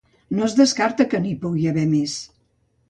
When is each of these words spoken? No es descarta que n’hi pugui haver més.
No 0.37 0.45
es 0.47 0.55
descarta 0.61 1.07
que 1.11 1.21
n’hi 1.27 1.37
pugui 1.45 1.71
haver 1.75 1.87
més. 1.95 2.19